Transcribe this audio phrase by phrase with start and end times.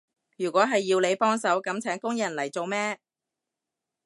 [0.35, 2.99] 如果係要你幫手，噉請工人嚟做咩？